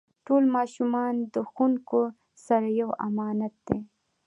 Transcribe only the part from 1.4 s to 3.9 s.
ښوونکو سره یو امانت دی.